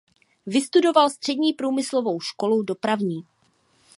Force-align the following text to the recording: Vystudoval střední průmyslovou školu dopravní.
Vystudoval 0.45 1.09
střední 1.09 1.53
průmyslovou 1.53 2.19
školu 2.21 2.61
dopravní. 2.61 3.21